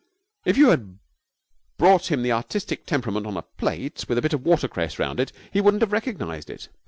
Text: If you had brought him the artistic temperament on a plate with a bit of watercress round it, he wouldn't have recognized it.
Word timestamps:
If 0.45 0.57
you 0.57 0.69
had 0.69 0.97
brought 1.77 2.09
him 2.09 2.23
the 2.23 2.31
artistic 2.31 2.87
temperament 2.87 3.27
on 3.27 3.37
a 3.37 3.43
plate 3.43 4.03
with 4.09 4.17
a 4.17 4.21
bit 4.23 4.33
of 4.33 4.43
watercress 4.43 4.97
round 4.97 5.19
it, 5.19 5.31
he 5.53 5.61
wouldn't 5.61 5.81
have 5.83 5.91
recognized 5.93 6.49
it. 6.49 6.69